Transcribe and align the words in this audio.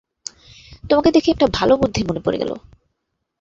তোমাকে 0.89 1.09
দেখি 1.11 1.29
একটা 1.31 1.47
ভালো 1.53 1.73
বুদ্ধি 1.77 2.01
মনে 2.03 2.21
পড়ে 2.25 2.37
গেল। 2.37 2.51